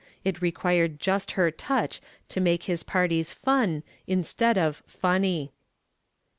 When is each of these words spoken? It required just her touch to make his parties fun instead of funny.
It 0.25 0.41
required 0.41 0.99
just 0.99 1.33
her 1.33 1.51
touch 1.51 2.01
to 2.29 2.41
make 2.41 2.63
his 2.63 2.81
parties 2.81 3.31
fun 3.31 3.83
instead 4.07 4.57
of 4.57 4.77
funny. 4.87 5.51